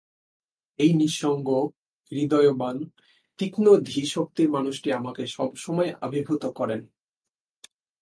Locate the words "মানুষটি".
4.49-4.89